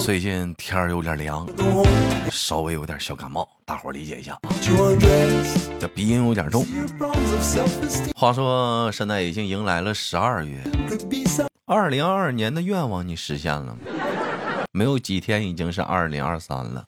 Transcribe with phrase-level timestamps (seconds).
[0.00, 1.46] 最近天儿有点凉，
[2.30, 4.50] 稍微有点小感冒，大伙儿理解一下啊。
[5.78, 6.66] 这鼻音有点重。
[8.14, 10.58] 话说现在已经迎来了十二月，
[11.66, 13.76] 二零二二年的愿望你实现了吗？
[14.72, 16.84] 没有几天已经是二零二三了。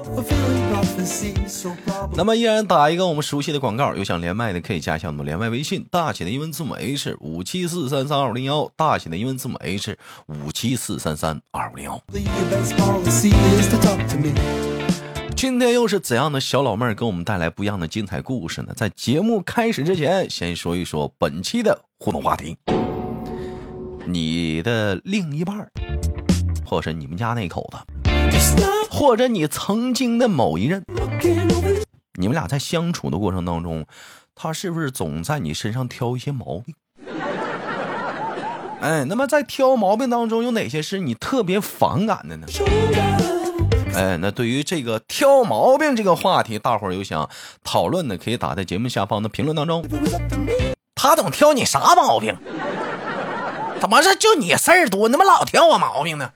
[2.15, 12.01] 那么依然打一个我们熟悉的广告，有想连麦的可以加一下我们连麦微信，大写的英文字母 H 五七四三三二五零幺，大写的英文字母 H 五七四三三二五零幺。
[15.35, 18.73] 今天又是怎样的小老妹儿给我们带来不一样的精彩故事呢？
[18.77, 22.57] 在节目开始之前，先说一说本期的互动话题：
[24.07, 25.73] 你的另一半儿，
[26.73, 27.77] 或者你们家那口子，
[28.91, 30.83] 或者你曾经的某一任，
[32.19, 33.85] 你们俩在相处的过程当中，
[34.35, 36.75] 他是不是总在你身上挑一些毛病？
[38.81, 42.47] 哎，那么在挑毛病当中，有哪些是你特别反感的呢？
[43.95, 47.29] 哎，那对于这个挑毛病这个话题，大伙儿有想
[47.63, 49.85] 讨论的，可以打在节目下方的评论当中。
[50.95, 52.35] 他总挑你啥毛病？
[53.83, 56.31] 怎么是就你事儿多，你怎么老挑我毛病呢？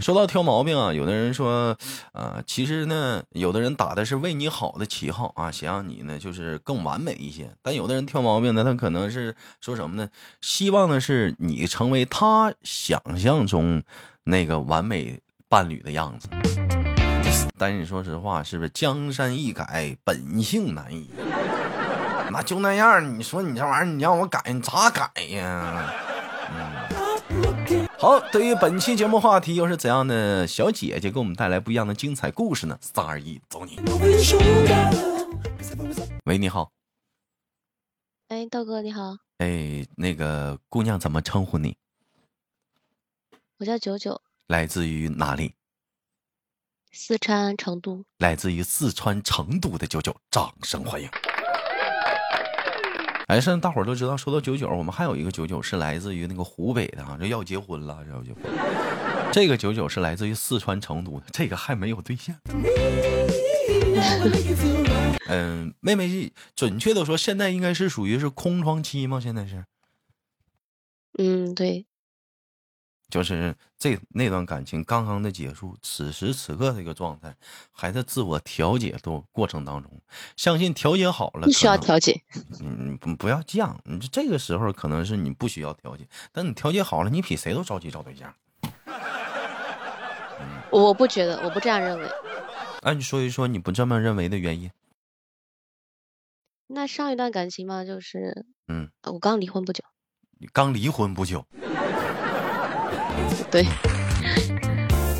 [0.00, 1.76] 说到挑毛病啊，有的人说，
[2.12, 7.50] 啊，其实呢，有的人打的是为你好的旗号啊，想让你呢就是更完美一些。
[7.60, 10.08] 但有的人挑毛病呢，他可能是说什么呢？
[10.40, 13.82] 希望的是你成为他想象中
[14.22, 16.30] 那个完美伴侣的样子。
[17.58, 21.10] 但是你说实话，是不是江山易改，本性难移？
[22.30, 25.92] 那就那样，你说你这玩意儿，你让我改，你咋改呀？
[26.50, 27.88] 嗯。
[27.98, 32.76] 好，对于本期节目话题又是怎样的小姐姐给我们带来不一样的精彩故事呢？
[32.80, 33.78] 三二一，走你！
[36.24, 36.70] 喂，你好。
[38.28, 39.16] 哎，道哥你好。
[39.38, 41.76] 哎，那个姑娘怎么称呼你？
[43.58, 44.20] 我叫九九。
[44.48, 45.54] 来自于哪里？
[46.92, 48.04] 四川成都。
[48.18, 51.08] 来自于四川成都的九九，掌声欢迎。
[53.26, 58.42] 哎，现在大伙都知道，说到九九，我们还有一个九九是来自于那个湖北的啊，这要结婚了，这要结婚。
[59.32, 62.36] 这个九九是来自于四川成都的，这个还没有对象。
[65.28, 69.18] 嗯，妹妹，准确的说，现在应该是属于是空窗期吗？
[69.18, 69.64] 现在是？
[71.18, 71.86] 嗯，对。
[73.14, 77.32] 就是这那段感情刚刚的结束，此时此刻这个状态
[77.70, 80.02] 还在自我调节的过程当中。
[80.36, 82.20] 相信调节好了，不需要调节。
[82.60, 83.76] 嗯，不要犟。
[83.84, 88.34] 你这个时候可能是你不需要调节，但你调节好了，你比谁都着急找对象。
[90.72, 92.10] 我不觉得，我不这样认为。
[92.82, 94.72] 那你说一说你不这么认为的原因？
[96.66, 99.84] 那上一段感情嘛，就是嗯，我刚离婚不久。
[100.40, 101.46] 你刚离婚不久。
[103.54, 103.64] 对，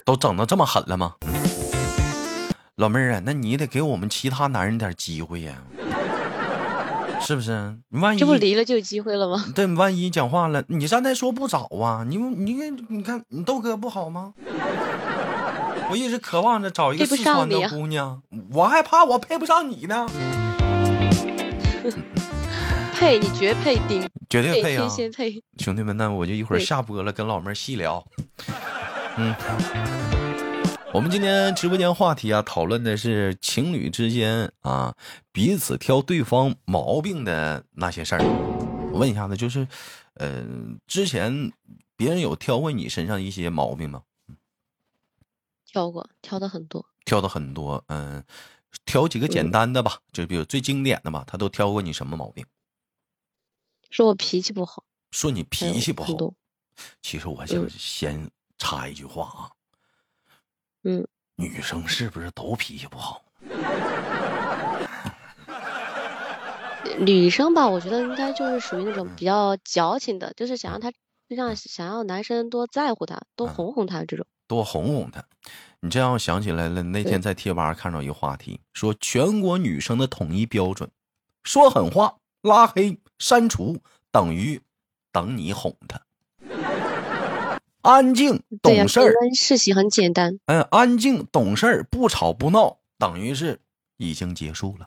[0.04, 1.14] 都整的这么狠了吗？
[2.74, 5.54] 老妹儿啊，那你得给我们其他男人点机会呀，
[7.20, 7.76] 是不是？
[7.90, 9.44] 你万一这不离了就有机会了吗？
[9.54, 12.04] 对，万一讲话了，你刚才说不找啊？
[12.08, 12.54] 你你
[12.88, 14.34] 你看，你豆哥不好吗？
[15.88, 18.20] 我一直渴望着找一个四川的姑娘，
[18.50, 20.08] 我还怕我配不上你呢。
[22.94, 24.88] 配，你绝配顶， 绝对配啊！
[25.15, 28.05] 配，兄弟们，那我就一会儿下播了，跟老妹儿细聊。
[29.16, 29.34] 嗯，
[30.93, 34.94] 我们今天直播间话题啊，讨论的是情侣之间啊，
[35.32, 38.21] 彼此挑对方毛病的那些事儿。
[38.93, 39.67] 我问一下子，就是，
[40.14, 40.44] 呃，
[40.87, 41.50] 之前
[41.97, 44.02] 别人有挑过你身上一些毛病吗？
[45.67, 47.82] 挑过，挑的很多，挑的很多。
[47.88, 48.23] 嗯，
[48.87, 52.47] 挑几个简单的吧，就比如最经典的吧，他都挑过你什么毛病？
[53.94, 54.82] 说我脾气不好，
[55.12, 56.08] 说你脾气不好。
[57.00, 59.46] 其实我想先插一句话啊，
[60.82, 61.06] 嗯，
[61.37, 63.25] 女生是不是都脾气不好？
[66.99, 70.90] 女生吧，我觉得应该就是属于那种比较矫情的，就是想让她，
[71.29, 74.26] 就像想要男生多在乎她，多哄哄她这种。
[74.49, 75.25] 多哄哄她，
[75.79, 76.82] 你这样想起来了。
[76.82, 80.90] 那天在贴吧看到一个话题，说全国女生的统一标准，
[81.44, 82.17] 说狠话。
[82.43, 83.79] 拉黑、删除
[84.12, 84.61] 等于
[85.11, 85.99] 等你哄他，
[87.81, 89.15] 安静懂事儿。
[89.35, 90.38] 事情很简单。
[90.44, 93.59] 嗯，安静懂事儿，不吵不闹，等于是
[93.97, 94.87] 已经结束了。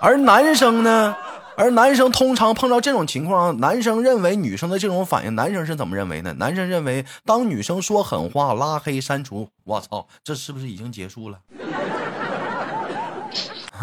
[0.00, 1.14] 而男生呢？
[1.56, 6.32] 而男生通常碰到这种情况，男生认为女生的这种反应，男生是怎么认为呢？
[6.38, 11.38] 男生认为，当女生说狠话、拉黑、删除，我操，这是不是已经结束了？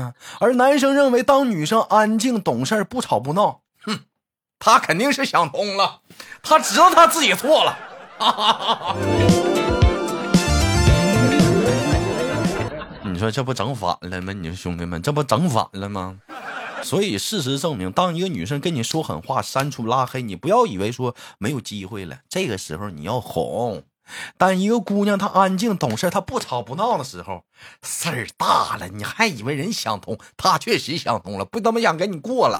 [0.40, 4.00] 而男生认为，当女生安静、懂事、不吵不闹，哼，
[4.60, 6.02] 他肯定是想通了，
[6.42, 7.78] 他知道他自己错了。
[13.04, 14.34] 你说这不整反了吗？
[14.34, 16.20] 你说兄弟们，这不整反了吗？
[16.84, 22.20] 所以事实证明，当一个女生跟你说狠话、删除、拉黑，你不要以为说没有机会了。
[22.30, 23.84] 这个时候你要哄。
[24.38, 27.44] 当一个姑娘她安静懂事，她不吵不闹的时候，
[27.84, 28.88] 事儿大了。
[28.88, 32.60] 你还以为人想通，她确实想通了，不他妈想跟你过了。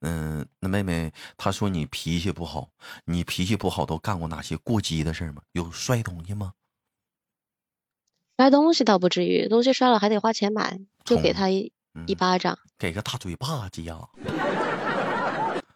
[0.00, 2.68] 嗯，那妹妹她说你脾气不好，
[3.04, 5.42] 你脾气不好都干过哪些过激的事吗？
[5.52, 6.52] 有摔东西吗？
[8.38, 11.72] 摔东西倒不至于，东西摔了还得花钱买，就给他一
[12.06, 13.96] 一巴掌，给个大嘴巴子呀！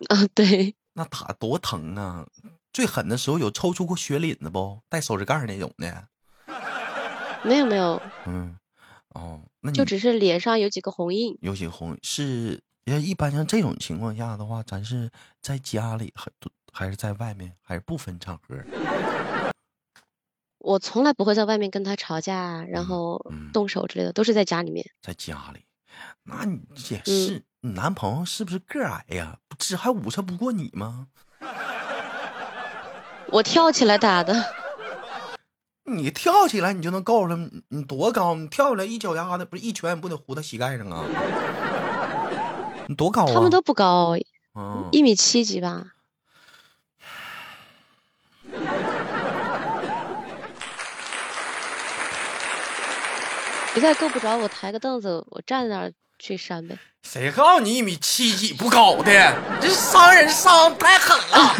[0.08, 2.26] 啊，对，那打多疼啊！
[2.73, 4.81] 最狠的时候有抽出过血淋子不？
[4.88, 6.08] 带手指盖那种的？
[7.44, 8.56] 没有没有，嗯，
[9.11, 12.62] 哦，那就只是脸上有几个红印，有几个红是。
[12.85, 15.08] 要一般像这种情况下的话，咱是
[15.41, 16.29] 在家里还
[16.73, 18.56] 还是在外面，还是不分场合？
[20.58, 24.85] 我从来不会在外面跟他吵架，然后动手之类的，都是在家里面。
[25.02, 25.64] 在家里，
[26.25, 29.37] 那你也是，你男朋友是不是个矮呀？
[29.47, 31.09] 不这还五车不过你吗？
[33.29, 34.35] 我跳起来打的。
[35.85, 37.37] 你跳起来，你就能告诉他？
[37.69, 38.35] 你多高？
[38.35, 41.05] 你跳起来一脚丫子，不是一拳不得糊到膝盖上啊？
[42.87, 43.35] 你多高啊？
[43.35, 44.17] 他们都不高，
[44.91, 45.85] 一米七几吧。
[53.75, 56.78] 实在够不着，我抬个凳子，我站在那儿去扇呗。
[57.02, 59.11] 谁告诉你一米七几不高的？
[59.61, 61.56] 你这伤人伤太狠了。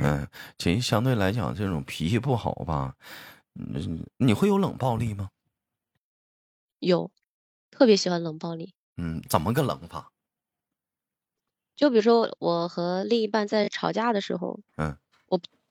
[0.00, 0.28] 嗯，
[0.58, 2.94] 其实相对来讲，这种脾气不好吧，
[3.54, 5.30] 你你会有冷暴力吗？
[6.78, 7.10] 有，
[7.70, 8.74] 特别喜欢冷暴力。
[8.98, 10.12] 嗯，怎么个冷法？
[11.74, 15.07] 就比如说我和另一半在吵架的时候，嗯，我。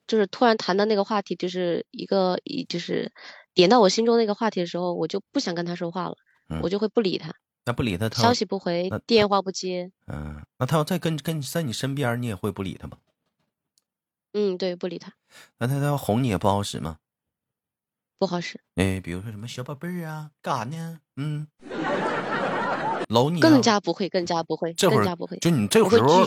[0.08, 3.12] 就是突然谈到那个话题，就是一个一就是
[3.54, 6.16] 点到我心中那个话题的时候，我就不想跟他说话了，
[6.62, 7.34] 我就会不理他。
[7.66, 9.92] 那不理他，消息不回，电话不接。
[10.06, 12.98] 嗯，那他要再跟跟在你身边，你也会不理他吗？
[14.32, 15.12] 嗯，对，不理他。
[15.58, 17.00] 那他他要哄你也不好使吗？
[18.18, 18.62] 不好使。
[18.76, 21.00] 哎，比如说什么小宝贝儿啊，干啥呢？
[21.18, 21.48] 嗯，
[23.10, 23.42] 搂你。
[23.42, 25.38] 更加不会，更加不会，这更加不会。
[25.40, 26.26] 就你这时候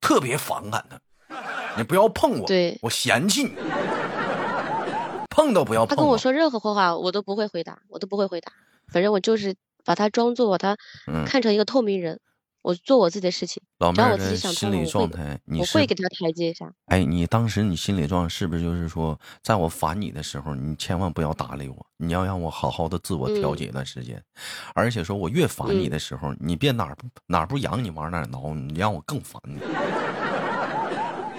[0.00, 1.00] 特别反感他。
[1.76, 3.54] 你不要碰我，对我嫌弃你，
[5.28, 5.94] 碰都不要碰。
[5.94, 8.52] 他跟我说任何坏话，我都不会回答，我都不会回答。
[8.88, 10.76] 反正我就是把他装作把他
[11.26, 12.18] 看成一个透明人，
[12.62, 13.62] 我做我自己的事情。
[13.78, 16.72] 老妹儿心理状态，我会给他台阶下。
[16.86, 24.22] 哎，你当时你心理状态是不是就是说，在我烦你的时候，你千万不要搭理我，你要让我好好的自我调节一段时间。
[24.74, 29.60] 而且说我越烦你的时候，你别哪儿不哪儿不痒你往哪儿挠，你让我更烦你。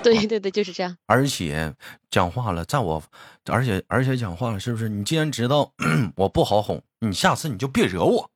[0.03, 0.95] 对对对，就是这样。
[1.05, 1.73] 而且
[2.09, 3.01] 讲话了，在我，
[3.45, 4.89] 而且而且讲话了，是不是？
[4.89, 5.71] 你既然知道
[6.15, 8.29] 我不好哄，你下次你就别惹我。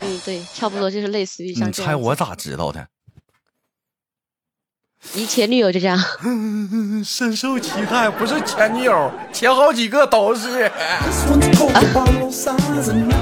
[0.00, 2.88] 嗯，对，差不多就是类似于像你猜我咋知道的？
[5.14, 5.98] 你前女友就这样？
[7.04, 10.70] 深受其害，不是前女友，前好几个都是。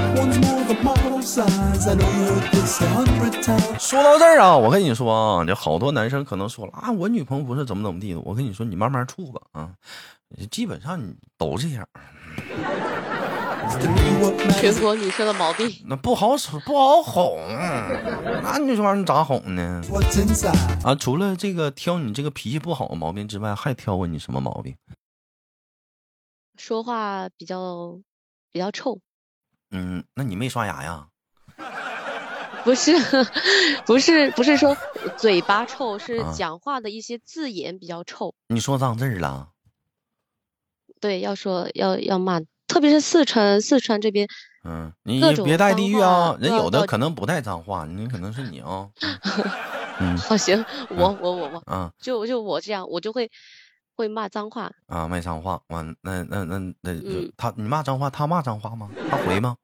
[3.79, 8.19] 说到这儿啊，我跟你说啊，就好多男生可能说了啊，我女朋友不是怎么怎么地的。
[8.21, 9.73] 我跟你说，你慢慢处吧啊，
[10.49, 11.87] 基本上你都这样。
[14.59, 17.37] 全国女生的毛病，那不好使，不好哄。
[18.43, 19.81] 那你这玩意儿你咋哄呢？
[20.83, 24.75] 啊，除了这个挑你这个脾气不好的毛病之外，还挑过你什么毛病？
[26.57, 27.99] 说话比较
[28.51, 28.99] 比较臭。
[29.71, 31.07] 嗯，那你没刷牙呀？
[32.63, 32.93] 不是，
[33.87, 34.77] 不是，不是说
[35.17, 38.35] 嘴巴臭，是讲话的一些字眼比较臭。
[38.47, 39.49] 你说脏字了？
[40.99, 44.27] 对，要说要要骂，特别是四川，四川这边，
[44.63, 48.89] 嗯，你别带地域啊，人有的可能不带脏话，你可能是你啊。
[49.99, 53.31] 嗯， 好行，我我我我，嗯，就就我这样，我就会
[54.01, 56.91] 会骂脏话啊，骂脏话，完那那那那
[57.37, 58.89] 他你骂脏话，他骂脏话吗？
[59.07, 59.55] 他回吗？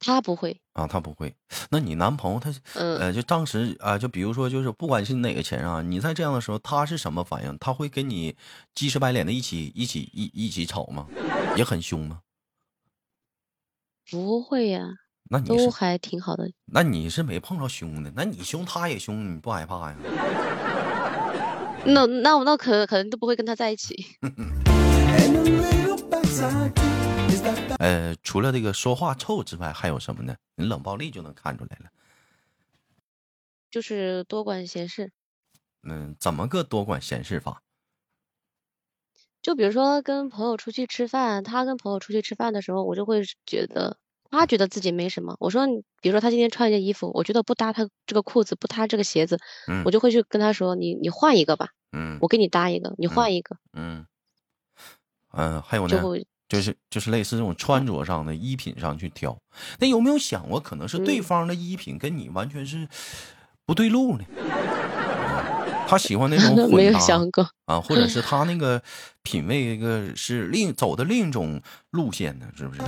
[0.00, 1.32] 他不会啊，他不会。
[1.70, 7.56] 那你男朋友他嗯呃，就当时啊，就比如说，就是不管是哪个前任啊，你在这样的时候，他是什么反应？
[7.58, 8.34] 他会跟你
[8.74, 11.06] 鸡翅白脸的一起一起一一起吵吗？
[11.56, 12.22] 也很凶吗？
[14.10, 14.88] 不会呀，
[15.30, 16.50] 那你是都还挺好的。
[16.64, 19.96] 那你是没碰着凶的，那你凶他也凶，你不害怕呀？
[21.84, 24.16] 那那我那可可能都不会跟他在一起。
[27.78, 30.36] 呃，除了这个说话臭之外，还有什么呢？
[30.54, 31.90] 你冷暴力就能看出来了。
[33.70, 35.10] 就是多管闲事。
[35.82, 37.62] 嗯，怎么个多管闲事法？
[39.40, 43.98] 就比如说跟朋友出去吃饭，他跟朋友出去吃饭的时候，我就会觉得
[44.38, 45.36] 他觉得自己没什么。
[45.38, 45.66] 我说，
[46.00, 54.04] 比如说他今天穿一件衣服，我觉得不搭他这个裤子，不搭这个鞋子，嗯我就会去跟他说，你你换一个吧，嗯我给你搭一个，你换一个，嗯
[55.32, 56.16] 嗯、还有呢，就
[56.48, 59.36] 就是就是类似这种穿着上的衣品上去挑。
[59.78, 62.88] 那有没有想过，可能是对嗯方的衣品跟你完全是
[63.64, 64.24] 不对路呢？
[64.36, 65.01] 嗯
[65.92, 67.46] 他喜欢那种 混搭，没有想过。
[67.66, 68.80] 啊，或者是他那个
[69.22, 72.80] 品味一个是另走的另一种路线呢，是不是？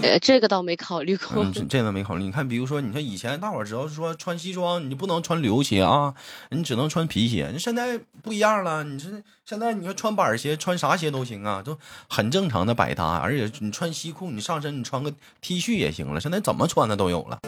[0.00, 1.42] 呃，这个倒没考虑过。
[1.42, 2.22] 嗯，这这个没考虑。
[2.22, 6.14] 你看，比如说，你看以前大伙儿只要是说穿西装，你就不能穿旅游鞋啊，
[6.50, 7.52] 你只能穿皮鞋。
[7.58, 9.08] 现在不一样了，你这
[9.44, 11.76] 现在你说穿板鞋，穿啥鞋都行啊，都
[12.08, 13.16] 很正常的百搭。
[13.16, 16.20] 而且你穿西裤，你上身你穿个 T 恤也行了。
[16.20, 17.40] 现在怎么穿的都有了。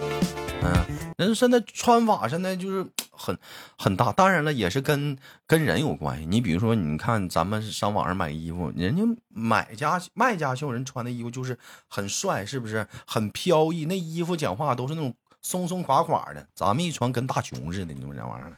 [0.67, 3.37] 嗯，人现在穿法现在就是很
[3.79, 6.27] 很大，当然了，也是跟跟人有关系。
[6.27, 11.59] 你比如说，你看咱们上网上买衣服，人家买家卖家秀人穿的衣服就是
[11.89, 12.87] 很帅，是不是？
[13.07, 18.53] 很飘逸，那衣服讲话都是那种松松垮垮的，咱们一穿跟大熊似的，你说这玩意儿。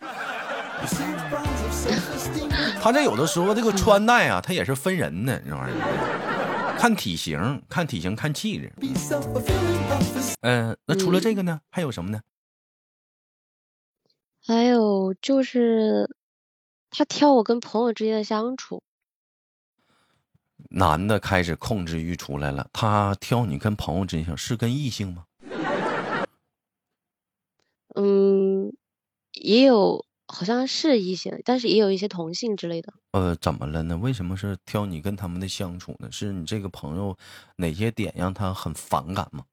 [2.81, 5.77] 他这有的时候这个穿戴啊，他也是分人的，这玩意儿，
[6.79, 8.73] 看体型，看体型，看气质。
[10.43, 12.21] 嗯、那除了这个呢，还有什么呢？
[14.47, 16.09] 还有就是，
[16.89, 18.85] 他挑我跟朋友之间的相处，
[20.71, 25.25] 男的开始控制欲出来了，他挑你跟朋友之间是跟异性吗？
[27.97, 28.73] 嗯，
[29.33, 32.93] 也有好像是异性，但是也有一些同性之类的。
[33.13, 33.97] 呃，怎么了呢？
[33.97, 36.09] 为什么是挑你跟他们的相处呢？
[36.13, 37.17] 是你这个朋友
[37.57, 39.45] 哪些点让他很反感吗？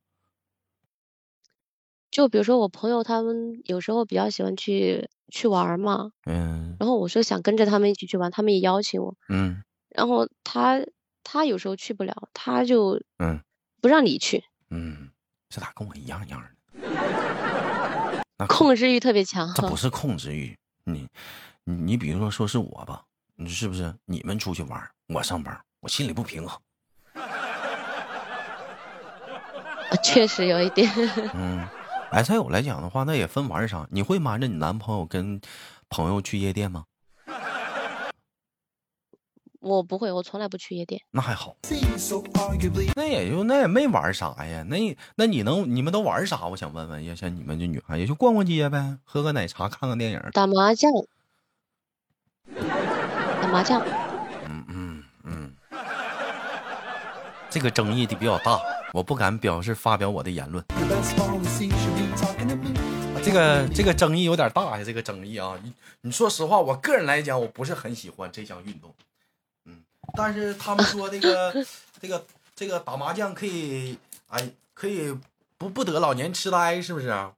[2.12, 10.82] 就比如说我朋友他们有时候比较喜欢去去玩儿嘛，嗯然后我说想跟着他们一起去玩，他们也邀请我，嗯然后他
[11.24, 13.42] 他有时候去不了，他就嗯
[13.82, 15.10] 不让你去，嗯，
[15.50, 16.50] 这咋跟我一样一样的？
[18.38, 19.52] 那控制欲特别强。
[19.54, 21.08] 这不是控制欲，你
[21.64, 23.04] 你你比如说说是我吧，
[23.36, 23.94] 你是不是？
[24.06, 26.62] 你们出去玩，我上班，我心里不平衡。
[30.04, 30.92] 确实有一点。
[31.34, 31.68] 嗯，
[32.12, 33.88] 哎，再有来讲的话，那也分玩啥。
[33.92, 35.42] 你会瞒着你男朋友跟
[35.90, 36.86] 朋友去夜店吗？
[39.66, 41.02] 我不会，我从来不去夜店。
[41.10, 41.56] 那还好，
[42.96, 44.62] 那也就那也没玩啥呀。
[44.70, 46.46] 那那你能你们都玩啥？
[46.46, 50.22] 我想问问，也像你们这女孩，也就逛逛街呗，喝个奶茶，看个电影。
[50.34, 50.92] 打麻将，
[53.42, 53.82] 打麻将，
[54.48, 55.52] 嗯嗯嗯，
[57.50, 58.62] 这个争议的比较大，
[58.94, 60.64] 我不敢表示发表我的言论。
[63.24, 68.94] 这个这个争议有点大呀，这个争议啊，你你说实话，我个人来讲，我不是很喜欢这项运动。
[70.16, 71.54] 嗯，但是他们说这个
[72.02, 75.14] 这个这个打麻将可以，哎，可以
[75.58, 77.34] 不不得老年痴呆，是不是啊？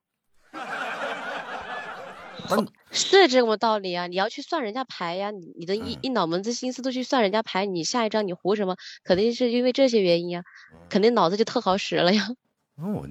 [2.92, 4.08] 是这么道理啊！
[4.08, 8.78] 你要去算人家牌呀，你你的一嗯一脑门子心思都去算人家牌，你下一张你胡什么？
[9.04, 10.44] 肯定是因为这些原因啊，
[10.90, 12.30] 肯定脑子就特好使了呀。
[12.76, 13.06] 那我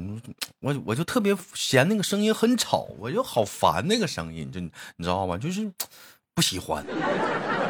[0.61, 4.70] 我我就特别嫌那个声音很吵，我就好烦那个声音，就你
[5.00, 5.37] 知道吗？
[5.37, 5.70] 就是
[6.36, 6.84] 不喜欢，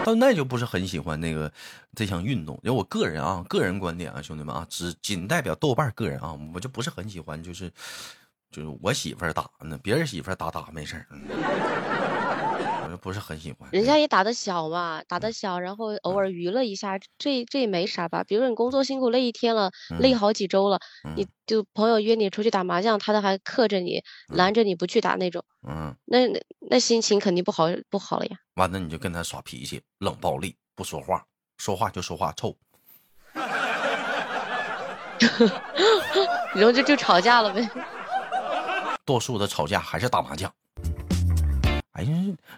[0.04, 1.50] 到那就不是很喜欢那个
[1.94, 2.58] 这项运动。
[2.64, 7.70] 因为我个人啊，个人观点啊，兄弟们啊，只仅代表豆瓣个人啊，我就不是很喜欢，就是
[8.50, 11.06] 就是我媳妇打呢，别人媳妇打打没事儿，
[12.97, 13.69] 不是很喜欢。
[13.73, 18.25] 人家也打的小嘛，打的小，然后偶尔娱乐一下，这这也没啥吧？
[18.25, 20.81] 比如说你工作辛苦累一天了，累嗯好几周了，
[21.17, 28.37] 你嗯就朋友约你出去打麻将，他都还克着你，拦着你不去打那种，嗯，那那那心情肯定不好不好了呀。
[28.55, 31.25] 完了你就跟他耍脾气，冷暴力，不说话，
[31.59, 32.57] 说话就说话臭。
[36.55, 37.69] 然后就就吵架了呗。
[39.05, 40.53] 多数的吵架还是打麻将。
[41.97, 42.12] 哎呀，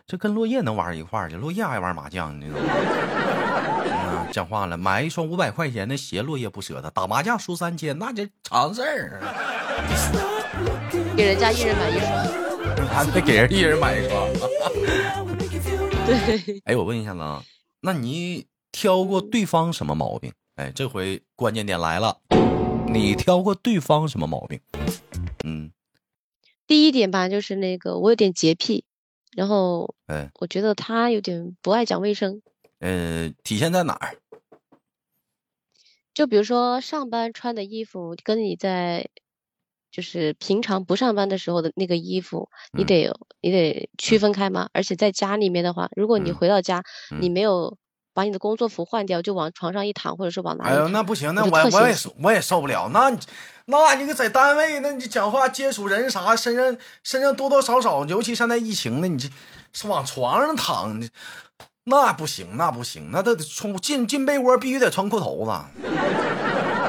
[0.07, 2.67] 这跟落叶能玩一块儿去，落叶爱玩麻将，你知道吗？
[4.11, 9.21] 嗯讲话了，买一双五百块钱的鞋，落叶不舍得；打麻将输三千，那就常事儿。
[11.17, 14.29] 给人家一人买一双， 还得给人一人买一双。
[16.05, 17.43] 对，哎，我问一下子啊，
[17.81, 20.33] 那你挑过对方什么毛病？
[20.57, 22.19] 哎，这回关键点来了，
[22.89, 24.61] 你挑过对方什么毛病？
[25.45, 25.71] 嗯，
[26.67, 28.85] 第一点吧，就是那个我有点洁癖，
[29.37, 32.43] 然后嗯，我觉得他有点不爱讲卫生。
[32.81, 34.17] 呃，体现在哪儿？
[36.15, 39.09] 就比如说上班穿的衣服，跟你在
[39.91, 44.69] 就是平常不上班的时候的那个衣服，你嗯得你得区分开嘛。
[44.73, 46.83] 而且在家里面的话，如果你嗯回到家，
[47.21, 47.77] 你嗯没有
[48.13, 52.89] 把你的工作服换掉，就往床上一躺，或者是往哪哎呦，里，那不行，那我我也我也受不了。
[52.89, 53.17] 那
[53.71, 59.29] 那你个在单位，那你讲话接触人啥，身上身上多多少少，尤其现在疫情的，你这
[59.75, 60.99] 是往床上躺，
[61.85, 65.53] 那不行，那不行，那都得穿进进被窝必须得穿裤头子。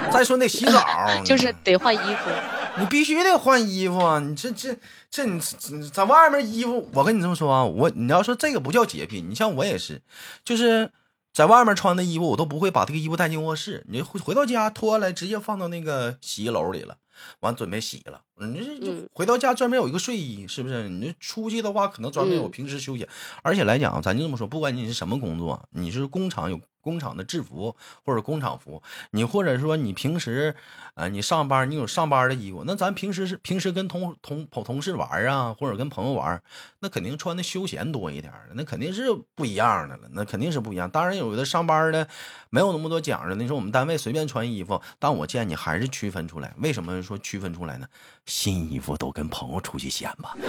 [0.10, 0.82] 再说你得洗澡，
[1.26, 2.30] 就是得换衣服。
[2.78, 4.20] 你必须得换衣服啊！
[4.20, 4.74] 你这这
[5.12, 5.42] 这你
[5.90, 10.02] 在外面衣服，我跟你这么说啊，我你要说这个不叫洁癖，你像我也是，
[10.46, 10.90] 就是
[11.32, 16.98] 在外面穿的衣服，我都不会把这个衣服带进卧室，你回回到家脱下来直接放到那个洗衣篓里了，
[17.42, 18.22] 完准备洗了。
[18.48, 20.88] 你这就嗯回到家专门有一个睡衣，是不是？
[20.90, 23.08] 你这出去的话，可能专门有嗯平时休闲。
[23.44, 28.82] 而且来讲，咱就这么说，不管你是什么工作，你是工厂有工厂的制服或者工厂服，
[29.12, 30.56] 你或者说你平时，
[30.96, 36.42] 呃，你上班你有上班的衣服，那咱平时是平时跟同同同同事玩啊，或者跟朋友玩，
[36.80, 40.90] 那肯定穿的休闲多一点那肯定是不一样的了，那肯定是不一样。
[40.90, 42.08] 当然，有的上班的
[42.50, 46.54] 没有那么多讲究，你说我们单位随便穿衣服，但我建议你还是区分出来。
[46.60, 47.88] 为什么说区分出来呢？
[48.30, 50.38] 新衣服都跟朋友出去显吧。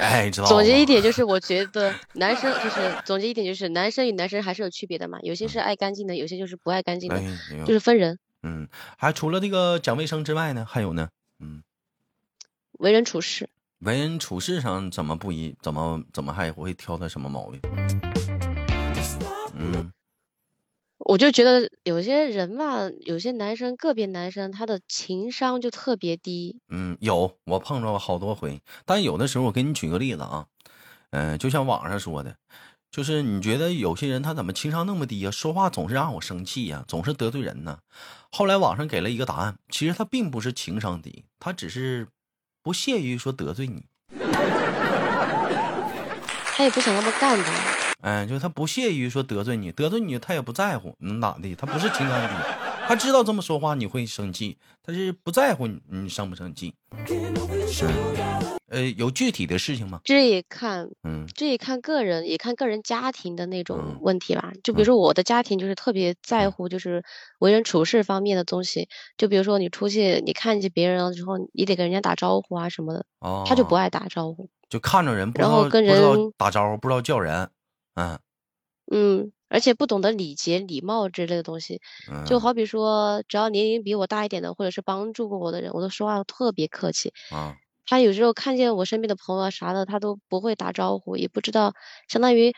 [0.00, 0.48] 哎，知道吗？
[0.48, 7.22] 总结一点就是，我觉得男生就是总结一点就是，男生与男生还是有区别的嘛，有些是爱干净的，有些就是不爱干净的，
[7.64, 11.62] 就是分人，嗯，还除了这个讲卫生之外呢，还有呢，嗯，
[12.72, 13.48] 为人处事。
[13.78, 17.60] 为人处事上怎么不一，怎么怎么还会挑他什么毛病？
[19.54, 19.92] 嗯
[21.04, 26.60] 我就觉得有些人吧，有些男生，个别男生他的情商就特别低。
[26.68, 30.46] 嗯，有我碰着过好多回，但有的时候我给你举个例子啊，
[31.10, 32.36] 嗯、就像网上说的，
[32.90, 37.78] 就是你觉得有些人他怎么情商那么低呀、说话总是让我生气呀、总是得罪人呢？
[38.30, 42.06] 后来网上给了一个答案，其实他并不是情商低，他只是
[42.62, 43.84] 不屑于说得罪你。
[46.54, 47.81] 他也不想那么干的。
[48.02, 51.54] 哎，就是他不屑于说得罪你，得罪你他也不在乎，能咋的？
[51.54, 52.34] 他不是情商低，
[52.88, 56.74] 他知道这么说话你会生气，他是不在乎你你生不生气。
[56.90, 60.00] 嗯，呃，有具体的事情吗？
[60.02, 64.50] 这也看，嗯这也看个人，也看个人家庭的那种嗯问题吧。
[64.64, 67.04] 就比如嗯说我的家庭就是特别在嗯乎就是
[67.38, 68.88] 为人处事方面的东西。
[69.16, 74.50] 就比如说你出去，你看见别人了之后，你得跟人家打招呼啊什么的，哦，他就不爱打招呼。
[74.68, 77.48] 就看着人不知道然后跟人打招呼，不知道叫人，
[77.94, 78.18] 嗯
[78.90, 81.80] 嗯，而且不懂得礼节、礼貌之类的东西。
[82.10, 87.12] 嗯，就好比说，只要年龄比我大一点的，或者是帮助过我的人，我都说话特别客气。
[87.30, 91.74] 啊他有时候看见我身边的朋友啊啥的，他都不会打招呼，也不知道，
[92.08, 92.52] 相当于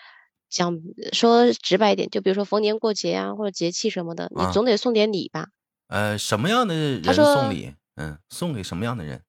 [0.51, 0.79] 讲
[1.13, 5.49] 说直白一点，就比如说逢年过节啊，或者节气什么的，啊你总得送点礼吧。
[5.89, 7.75] 呃，什么样的人送礼？
[7.97, 9.23] 嗯，送给什么样的人？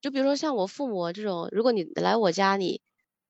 [0.00, 2.80] 就比如说像我父母这种，如果你来我家，你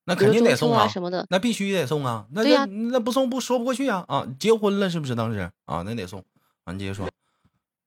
[0.07, 4.27] 那肯定得送啊，啊什么的，那必须得送啊，那那那不送不说不过去啊啊！
[4.39, 5.83] 结婚了是不是当时啊？
[5.85, 6.25] 那得送
[6.65, 7.07] 啊，你接着说。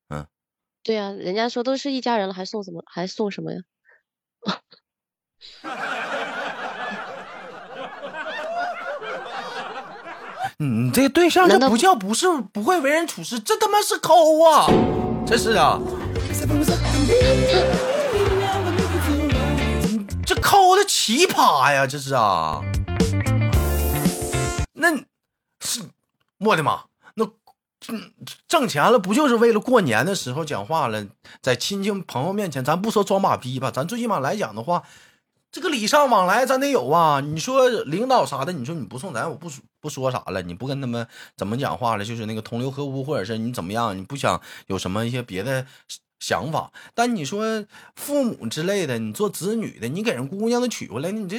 [0.09, 0.25] 嗯
[0.81, 2.83] 对呀、人家说都是一家人了，还送什么？
[2.87, 3.59] 还送什么呀？
[10.61, 14.67] 嗯你这对象这不不叫不是不会为人处事，这他妈是抠啊！
[15.25, 15.79] 真是啊，
[21.09, 22.61] 奇葩呀，这是啊。
[24.73, 24.95] 那
[25.59, 25.81] 是
[26.37, 26.83] 我的妈，
[27.15, 27.25] 那
[27.87, 28.13] 嗯
[28.47, 31.03] 挣钱了不就是为了过年的时候讲话了，
[31.41, 34.83] 在亲戚朋友面前，咱不说装马逼吧，咱最起码来讲的话，
[35.51, 37.21] 这个礼尚往来咱得有啊。
[37.21, 45.65] 你说领导啥的，你说你不送咱，我不说不说啥了，你不跟他们怎么讲话了，就是那个同流合污，或者是你怎么样，你不想有什么一些别的
[46.19, 46.71] 想法。
[46.93, 51.37] 但你说父母之类的，你做子女的，你给人姑娘都娶回来，你这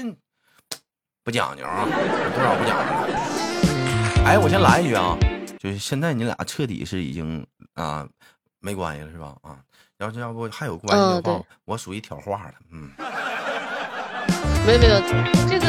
[1.23, 3.15] 不讲究啊，有多少不讲究？
[4.25, 5.17] 哎，我先来一句啊，
[5.59, 8.09] 就是现在你俩彻底是已经啊
[8.61, 9.37] 没关系了是吧？
[9.43, 9.59] 啊，
[9.99, 12.91] 要是要不还有关系的话，嗯我属于挑话了，嗯。
[14.67, 15.01] 没有没有，
[15.49, 15.67] 这个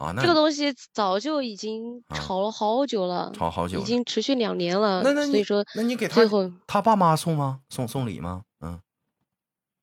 [0.00, 3.84] 啊，那这个东西早就已经炒了好久了，已吵好久了。
[3.84, 5.02] 经持续两年了。
[5.02, 7.60] 那那你所以说那你给他最后他爸妈送吗？
[7.68, 8.42] 送送礼吗？
[8.60, 8.80] 嗯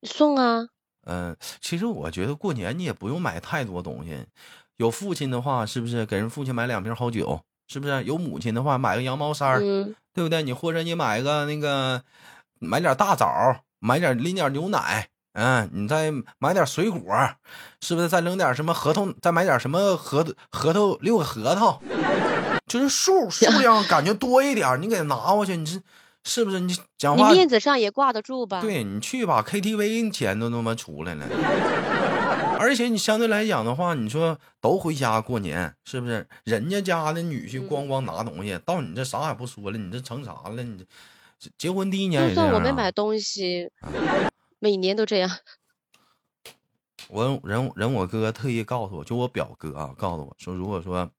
[0.02, 0.68] 送啊，
[1.06, 4.26] 嗯、呃其实我觉得过年你也不用买太多东西。
[4.78, 7.40] 有父亲的话，是不是给人父亲买两瓶好酒？
[7.68, 10.42] 是不是有母亲的话，买个羊毛衫儿，嗯，对不对？
[10.42, 12.02] 你或者你买个那个，
[12.60, 13.28] 买点大枣，
[13.80, 17.00] 买点拎点牛奶，嗯，你再买点水果，
[17.80, 18.10] 是不是？
[18.10, 21.80] 再扔点什么核桃，再买点什么核核桃六个核桃，
[22.66, 25.80] 就是数数量感觉多一点，你给他拿过去，你这
[26.24, 26.60] 是不是？
[26.60, 28.62] 你讲你话面子上也挂得住吧？
[28.62, 31.26] 对你去吧，KTV 钱都他妈出来了，
[32.60, 36.28] 而且你相对来讲的话，你说都回家过年，是不是？
[36.46, 40.64] 人家家的女婿嗯咣咣拿东西，到你这啥也不说了，你这成啥了？
[40.64, 40.84] 你
[41.40, 43.70] 这结婚第一年也就算我没买东西，
[44.60, 45.30] 每年都这样。
[47.10, 51.10] 我人人我哥特意告诉我，就我表哥啊，告诉我说，如果说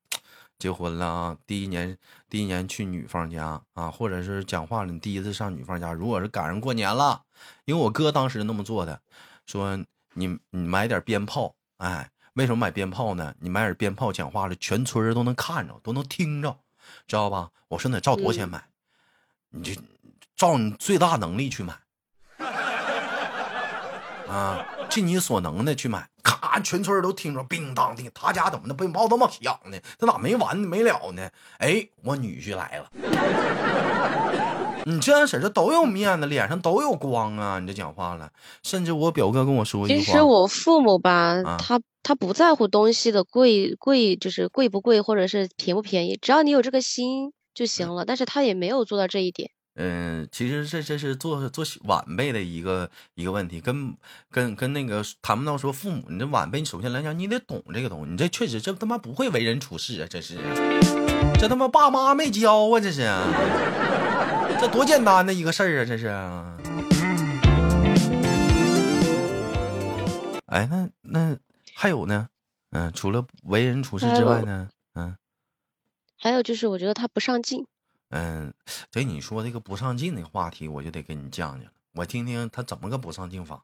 [0.59, 1.97] 结婚了啊，第一年
[2.29, 7.23] 第一年去女方家啊，或者是讲话了，你第一次上女方家，如果是赶上过年了，
[7.65, 9.01] 因为我哥当时那么做的，
[9.45, 9.77] 说
[10.13, 13.33] 你你买点鞭炮，哎，为什么买鞭炮呢？
[13.39, 16.59] 你买点鞭炮，讲话了，全村人都能看着，都能听着，
[17.07, 17.49] 知道吧？
[17.69, 18.69] 我说那照多少钱嗯买？
[19.49, 19.81] 你就
[20.35, 21.79] 照你最大能力去买。
[24.29, 29.77] 啊，尽你所能的去买，咔，全村人都听着，叮当叮，他家怎么的被猫这么响呢？
[29.97, 31.27] 他咋没完没了呢？
[31.57, 32.89] 哎，我女婿来了，
[34.85, 37.59] 你这样式儿这都有面子，脸上都有光啊！
[37.59, 38.29] 你这讲话了，
[38.61, 48.05] 甚至我表哥跟我说一其句话，实我父母吧，啊他他不在乎东西的贵贵，就是贵不贵，或者是便不便宜，只要你有这个心就行了。
[48.05, 49.49] 但是他也没有做到这一点。
[49.81, 53.95] 嗯，其实这这是做做晚辈的一个一个问题，跟
[54.29, 60.35] 跟跟那个谈不到说父母，你这晚辈，你首先来讲，你得懂这个东西，你这确实这他妈不会为人处事啊，这是，
[61.39, 63.09] 这他妈爸妈没教啊，这是，
[64.59, 66.07] 这多简单的一个事儿啊，这是。
[70.47, 71.37] 哎，那那
[71.73, 72.27] 还有呢？
[72.71, 74.67] 嗯，除了为人处事之外呢？
[74.95, 75.15] 嗯
[76.21, 77.65] 还有就是，我觉得他不上进。
[78.09, 78.53] 嗯，
[78.91, 83.63] 对你说这个不上进的话题，我就得跟你讲讲了，我听听他怎么个不上进法。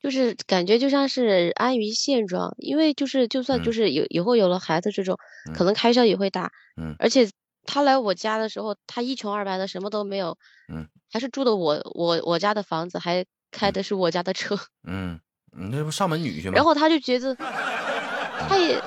[0.00, 3.64] 就是感觉就像是安于现状，因为就是就算嗯。
[3.64, 5.54] 就是有以后有了孩子这种，嗯。
[5.54, 6.94] 可能开销也会大，嗯。
[7.00, 7.28] 而且
[7.64, 10.38] 他来我家的时候，他一穷二白的，什么都没有，
[10.72, 15.18] 嗯，还是住的我我我家的房子，还开的是我家的车， 嗯，
[15.50, 16.52] 你这不上门女婿吗？
[16.54, 18.78] 然后他就觉得，他也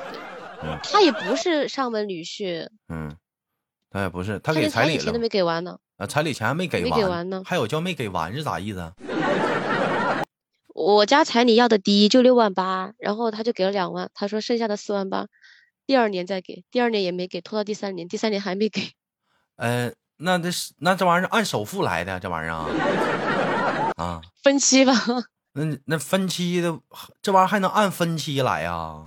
[0.64, 0.80] 嗯。
[0.84, 3.18] 他也不是上门女婿，嗯，
[3.92, 5.78] 他也不是，他他给彩礼了钱都没给完呢。
[5.98, 8.94] 啊，彩礼钱还没给没完，给完呢还有叫没给完是咋意思啊？
[10.74, 15.28] 我家彩礼要的低，就六万八，然后他就给了两万，他说剩下的四万八，
[15.86, 18.94] 第二年再给，第二年也没给，拖到第三年，第三年还没给。
[19.58, 22.66] 呃，那这是那这玩意儿是按首付来的，这玩意儿啊
[23.98, 24.94] 啊，分期吧，
[25.54, 26.80] 那那分期的
[27.22, 29.04] 这玩意儿还能按分期来呀？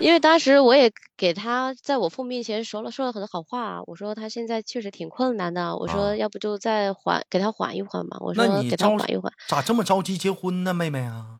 [0.00, 9.32] 因为当时我也给他在我父母面前说了说了很多好话，我说他现在确实挺困难的，我啊说要不就再缓给他缓一缓嘛，我说给他缓一缓。
[9.48, 11.38] 咋这么着急结婚呢，妹妹啊？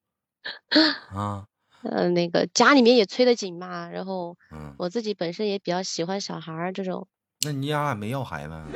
[1.13, 1.47] 啊，
[1.83, 7.09] 呃，那个家里面也催得紧嘛，然后嗯，我自己本身也比较喜欢小孩儿这种，
[7.45, 8.55] 那你家也没要孩子？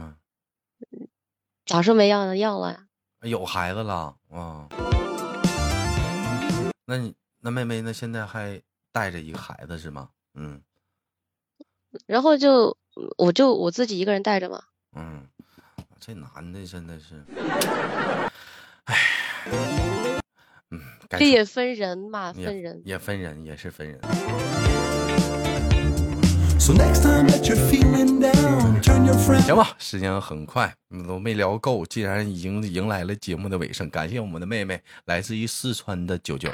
[0.00, 0.16] 嗯，
[1.66, 2.34] 咋说没要呢？
[2.36, 2.86] 要了呀。
[3.22, 4.66] 有孩子了啊？
[6.90, 10.08] 那你那妹妹那现在还带着一个孩子是吗？
[10.34, 10.60] 嗯
[12.04, 12.76] 然后就
[13.16, 14.60] 我就我自己一个人带着嘛。
[14.96, 15.24] 嗯，
[16.00, 17.24] 这男的真的是，
[18.86, 18.96] 哎，
[20.70, 22.82] 嗯，这也分人嘛，分人。
[22.84, 24.00] 也分人，也是分人。
[26.58, 29.42] So next time that you're feeling down, turn your friend.
[29.42, 36.50] 行吧，时间很快，嗯都没聊够，既然已经迎来了节目的尾声，感谢我们的妹妹，来自于四川的九九。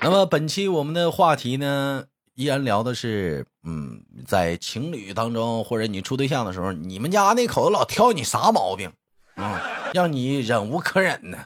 [0.00, 8.90] 那么本期我们的话题呢，依然聊的是，嗯，在情侣当中或者你处对象的时候，你们家那口子老挑你啥毛病？
[9.34, 9.62] 啊、
[9.94, 11.38] 让你忍无可忍呢？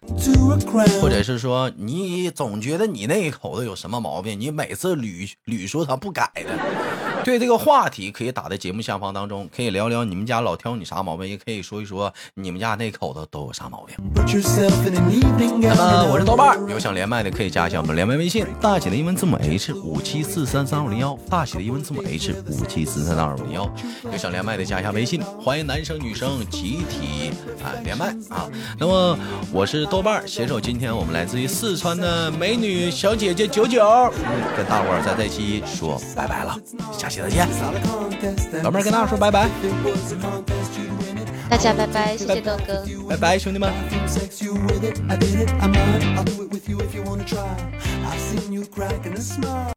[1.01, 6.51] 或者是说你总觉得你那一口子有什么毛病，你每次屡屡说他不改的。
[7.25, 13.97] 对这个话题可以打在节目下方当中，可以聊聊你们家老挑你啥毛病，也可以说一说你们家那口子都有啥毛病。
[15.61, 23.71] 那么我是豆瓣，有想连麦的可以加一下我们连麦微信，大写的英文字母 H 五七四三三二五零幺，大写的英文字母 H 五七四三三二五零幺。
[24.11, 27.31] 有想连麦的加一下微信，欢迎男生女生集体
[27.63, 28.49] 啊连麦啊。
[28.79, 29.17] 那么
[29.53, 36.59] 我是豆瓣，携手今天我们来自于四川的美女小姐姐九九，嗯，跟大伙儿在这期说拜拜了，
[36.93, 37.09] 下
[38.63, 39.49] 老妹儿跟大家说拜拜，
[41.51, 43.71] 大家拜拜，谢谢东哥，拜拜，兄弟们。